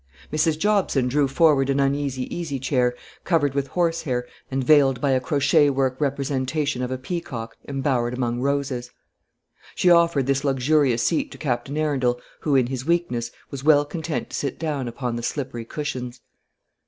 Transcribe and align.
Mrs. 0.33 0.57
Jobson 0.57 1.07
drew 1.07 1.27
forward 1.27 1.69
an 1.69 1.79
uneasy 1.79 2.23
easy 2.35 2.57
chair, 2.57 2.95
covered 3.23 3.53
with 3.53 3.67
horsehair, 3.67 4.25
and 4.49 4.63
veiled 4.63 4.99
by 4.99 5.11
a 5.11 5.19
crochet 5.19 5.69
work 5.69 6.01
representation 6.01 6.81
of 6.81 6.89
a 6.89 6.97
peacock 6.97 7.55
embowered 7.67 8.15
among 8.15 8.39
roses. 8.41 8.89
She 9.75 9.91
offered 9.91 10.25
this 10.25 10.43
luxurious 10.43 11.03
seat 11.03 11.29
to 11.33 11.37
Captain 11.37 11.77
Arundel, 11.77 12.19
who, 12.39 12.55
in 12.55 12.65
his 12.65 12.83
weakness, 12.83 13.29
was 13.51 13.63
well 13.63 13.85
content 13.85 14.31
to 14.31 14.35
sit 14.35 14.57
down 14.57 14.87
upon 14.87 15.17
the 15.17 15.21
slippery 15.21 15.65
cushions. 15.65 16.19